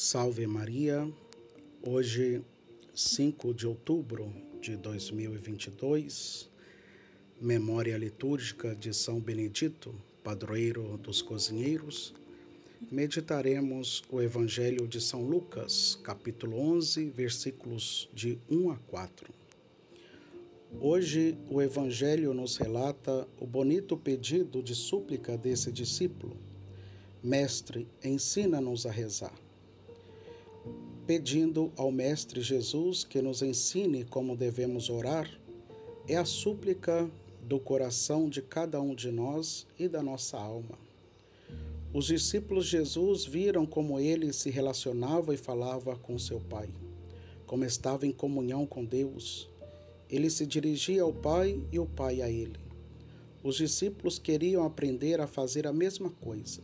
[0.00, 1.12] Salve Maria,
[1.82, 2.40] hoje
[2.94, 6.48] 5 de outubro de 2022,
[7.40, 9.92] memória litúrgica de São Benedito,
[10.22, 12.14] padroeiro dos cozinheiros,
[12.92, 19.34] meditaremos o Evangelho de São Lucas, capítulo 11, versículos de 1 a 4.
[20.80, 26.36] Hoje o Evangelho nos relata o bonito pedido de súplica desse discípulo.
[27.20, 29.47] Mestre, ensina-nos a rezar
[31.08, 35.26] pedindo ao Mestre Jesus que nos ensine como devemos orar,
[36.06, 37.10] é a súplica
[37.44, 40.78] do coração de cada um de nós e da nossa alma.
[41.94, 46.68] Os discípulos de Jesus viram como ele se relacionava e falava com seu Pai,
[47.46, 49.48] como estava em comunhão com Deus.
[50.10, 52.60] Ele se dirigia ao Pai e o Pai a ele.
[53.42, 56.60] Os discípulos queriam aprender a fazer a mesma coisa.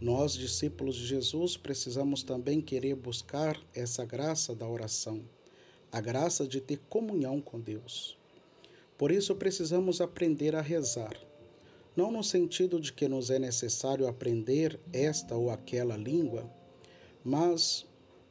[0.00, 5.22] Nós, discípulos de Jesus, precisamos também querer buscar essa graça da oração,
[5.92, 8.16] a graça de ter comunhão com Deus.
[8.96, 11.14] Por isso, precisamos aprender a rezar,
[11.94, 16.50] não no sentido de que nos é necessário aprender esta ou aquela língua,
[17.22, 17.86] mas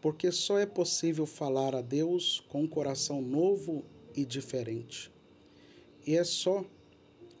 [0.00, 3.84] porque só é possível falar a Deus com um coração novo
[4.16, 5.12] e diferente.
[6.04, 6.64] E é só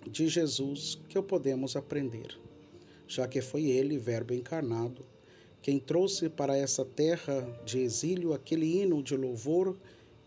[0.08, 2.38] de Jesus que podemos aprender
[3.14, 5.04] já que foi ele, Verbo encarnado,
[5.60, 9.76] quem trouxe para essa terra de exílio aquele hino de louvor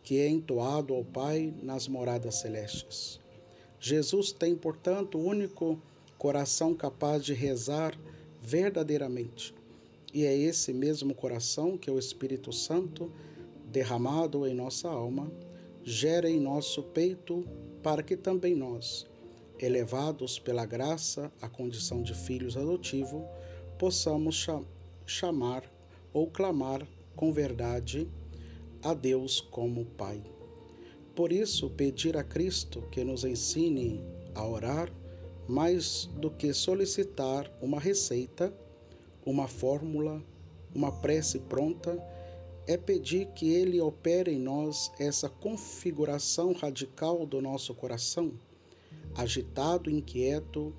[0.04, 3.20] que é entoado ao Pai nas moradas celestes.
[3.80, 5.82] Jesus tem, portanto, o único
[6.18, 7.98] coração capaz de rezar
[8.40, 9.54] verdadeiramente.
[10.14, 13.12] E é esse mesmo coração que o Espírito Santo,
[13.72, 15.30] derramado em nossa alma,
[15.84, 17.44] gera em nosso peito
[17.82, 19.06] para que também nós,
[19.60, 23.24] elevados pela graça à condição de filhos adotivos,
[23.78, 24.48] possamos
[25.06, 25.64] chamar
[26.14, 28.10] ou clamar com verdade
[28.84, 30.24] a Deus como Pai.
[31.16, 34.04] Por isso, pedir a Cristo que nos ensine
[34.34, 34.92] a orar,
[35.48, 38.54] mais do que solicitar uma receita,
[39.26, 40.22] uma fórmula,
[40.74, 41.98] uma prece pronta,
[42.68, 48.34] é pedir que Ele opere em nós essa configuração radical do nosso coração
[49.16, 50.74] agitado inquieto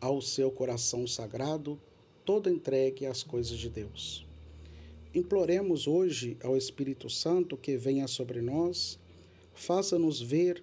[0.00, 1.78] ao seu coração sagrado,
[2.24, 4.26] todo entregue às coisas de Deus.
[5.14, 8.98] Imploremos hoje ao Espírito Santo que venha sobre nós,
[9.54, 10.62] faça-nos ver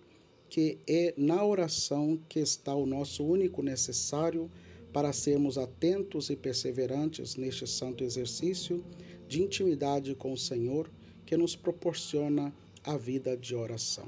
[0.50, 4.50] que é na oração que está o nosso único necessário
[4.92, 8.84] para sermos atentos e perseverantes neste santo exercício
[9.28, 10.90] de intimidade com o Senhor
[11.26, 12.54] que nos proporciona
[12.84, 14.08] a vida de oração.